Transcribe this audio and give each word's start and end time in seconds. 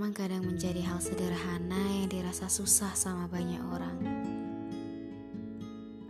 memang 0.00 0.16
kadang 0.16 0.48
menjadi 0.48 0.80
hal 0.80 0.96
sederhana 0.96 1.76
yang 1.92 2.08
dirasa 2.08 2.48
susah 2.48 2.96
sama 2.96 3.28
banyak 3.28 3.60
orang. 3.68 3.98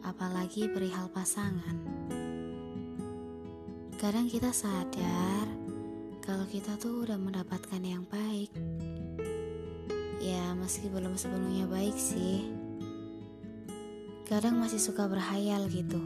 Apalagi 0.06 0.70
perihal 0.70 1.10
pasangan. 1.10 1.74
Kadang 3.98 4.30
kita 4.30 4.54
sadar 4.54 5.50
kalau 6.22 6.46
kita 6.46 6.78
tuh 6.78 7.02
udah 7.02 7.18
mendapatkan 7.18 7.82
yang 7.82 8.06
baik. 8.06 8.54
Ya, 10.22 10.54
meski 10.54 10.86
belum 10.86 11.18
sepenuhnya 11.18 11.66
baik 11.66 11.98
sih. 11.98 12.46
Kadang 14.30 14.62
masih 14.62 14.78
suka 14.78 15.10
berhayal 15.10 15.66
gitu. 15.66 15.98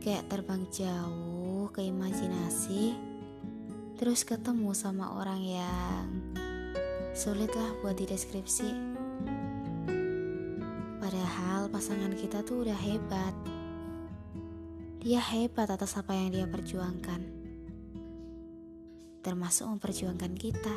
Kayak 0.00 0.32
terbang 0.32 0.64
jauh 0.72 1.68
ke 1.76 1.84
imajinasi, 1.84 3.09
terus 4.00 4.24
ketemu 4.24 4.72
sama 4.72 5.12
orang 5.20 5.44
yang 5.44 6.08
Sulit 7.20 7.52
lah 7.52 7.68
buat 7.84 7.98
dideskripsi. 8.00 8.70
Padahal 11.02 11.68
pasangan 11.68 12.16
kita 12.16 12.40
tuh 12.46 12.64
udah 12.64 12.78
hebat. 12.80 13.34
Dia 15.04 15.20
hebat 15.20 15.68
atas 15.68 16.00
apa 16.00 16.16
yang 16.16 16.32
dia 16.32 16.46
perjuangkan. 16.48 17.20
Termasuk 19.20 19.68
memperjuangkan 19.68 20.32
kita. 20.32 20.76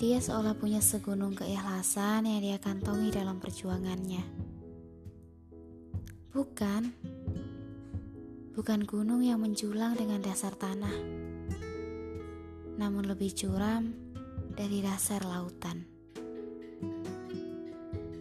Dia 0.00 0.18
seolah 0.18 0.58
punya 0.58 0.82
segunung 0.82 1.38
keikhlasan 1.38 2.26
yang 2.26 2.42
dia 2.42 2.58
kantongi 2.58 3.14
dalam 3.14 3.38
perjuangannya. 3.38 4.26
Bukan. 6.34 7.13
Bukan 8.54 8.86
gunung 8.86 9.20
yang 9.26 9.42
menjulang 9.42 9.98
dengan 9.98 10.22
dasar 10.22 10.54
tanah 10.54 11.24
namun 12.74 13.06
lebih 13.06 13.30
curam 13.34 13.94
dari 14.54 14.82
dasar 14.82 15.22
lautan. 15.22 15.86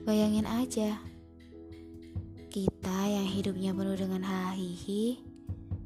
Bayangin 0.04 0.46
aja, 0.46 1.00
kita 2.52 3.00
yang 3.08 3.26
hidupnya 3.26 3.72
penuh 3.74 3.98
dengan 3.98 4.22
hahihi 4.22 5.22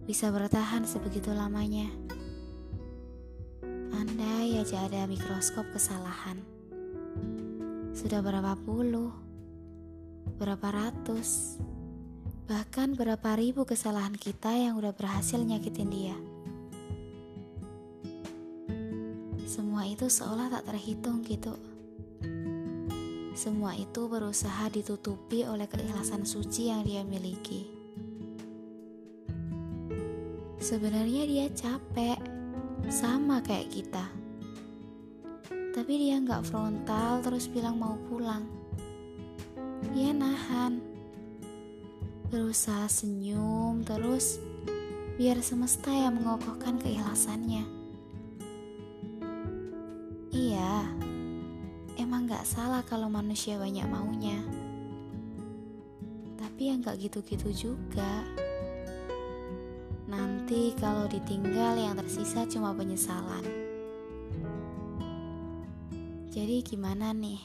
bisa 0.04 0.34
bertahan 0.34 0.84
sebegitu 0.84 1.32
lamanya. 1.32 1.88
Andai 3.94 4.58
aja 4.60 4.88
ada 4.90 5.06
mikroskop 5.06 5.68
kesalahan. 5.72 6.42
Sudah 7.94 8.20
berapa 8.22 8.58
puluh, 8.62 9.14
berapa 10.38 10.68
ratus, 10.70 11.62
bahkan 12.48 12.96
berapa 12.96 13.36
ribu 13.36 13.68
kesalahan 13.68 14.16
kita 14.16 14.56
yang 14.56 14.80
udah 14.80 14.96
berhasil 14.96 15.36
nyakitin 15.36 15.92
dia. 15.92 16.18
Semua 19.44 19.84
itu 19.84 20.08
seolah 20.08 20.48
tak 20.48 20.72
terhitung 20.72 21.28
gitu. 21.28 21.52
Semua 23.36 23.76
itu 23.76 24.08
berusaha 24.08 24.72
ditutupi 24.72 25.44
oleh 25.44 25.68
keikhlasan 25.68 26.24
suci 26.24 26.72
yang 26.72 26.88
dia 26.88 27.04
miliki. 27.04 27.68
Sebenarnya 30.58 31.24
dia 31.28 31.48
capek, 31.52 32.18
sama 32.88 33.44
kayak 33.44 33.70
kita. 33.76 34.06
Tapi 35.76 35.94
dia 36.00 36.18
nggak 36.18 36.48
frontal 36.48 37.22
terus 37.22 37.46
bilang 37.52 37.76
mau 37.76 38.00
pulang. 38.08 38.48
Dia 39.94 40.16
nahan, 40.16 40.82
berusaha 42.28 42.92
senyum 42.92 43.88
terus 43.88 44.44
biar 45.16 45.40
semesta 45.40 45.88
yang 45.88 46.20
mengokohkan 46.20 46.76
keikhlasannya. 46.76 47.64
Iya, 50.36 50.92
emang 51.96 52.28
gak 52.28 52.44
salah 52.44 52.84
kalau 52.84 53.08
manusia 53.08 53.56
banyak 53.56 53.88
maunya. 53.88 54.44
Tapi 56.36 56.68
yang 56.68 56.84
gak 56.84 57.00
gitu-gitu 57.00 57.72
juga. 57.72 58.28
Nanti 60.12 60.76
kalau 60.76 61.08
ditinggal 61.08 61.80
yang 61.80 61.96
tersisa 61.96 62.44
cuma 62.52 62.76
penyesalan. 62.76 63.44
Jadi 66.28 66.60
gimana 66.60 67.16
nih? 67.16 67.40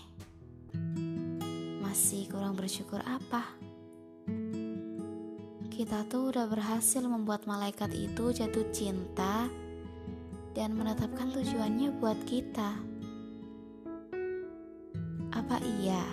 Masih 1.80 2.26
kurang 2.26 2.58
bersyukur 2.58 2.98
apa? 3.06 3.61
Kita 5.72 6.04
tuh 6.04 6.28
udah 6.28 6.52
berhasil 6.52 7.00
membuat 7.00 7.48
malaikat 7.48 7.96
itu 7.96 8.28
jatuh 8.28 8.68
cinta 8.76 9.48
dan 10.52 10.76
menetapkan 10.76 11.32
tujuannya 11.32 11.96
buat 11.96 12.20
kita. 12.28 12.76
Apa 15.32 15.56
iya 15.80 16.04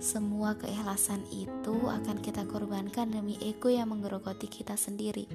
semua 0.00 0.56
keikhlasan 0.56 1.20
itu 1.28 1.76
akan 1.76 2.24
kita 2.24 2.48
korbankan 2.48 3.12
demi 3.12 3.36
ego 3.44 3.68
yang 3.68 3.92
menggerogoti 3.92 4.48
kita 4.48 4.80
sendiri? 4.80 5.28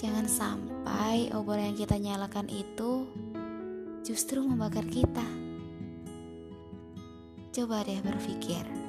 Jangan 0.00 0.24
sampai 0.24 1.36
obor 1.36 1.60
yang 1.60 1.76
kita 1.76 2.00
nyalakan 2.00 2.48
itu 2.48 3.04
justru 4.00 4.40
membakar 4.40 4.88
kita. 4.88 5.28
Coba 7.52 7.84
deh 7.84 8.00
berpikir, 8.00 8.83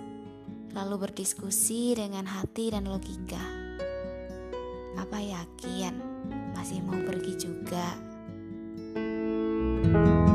lalu 0.75 1.08
berdiskusi 1.08 1.96
dengan 1.96 2.28
hati 2.28 2.69
dan 2.75 2.86
logika. 2.86 3.41
Apa 5.00 5.18
yakin? 5.24 5.96
masih 6.56 6.81
mau 6.84 6.97
pergi 7.03 7.34
juga. 7.40 7.88
thank 9.86 10.30
you 10.30 10.34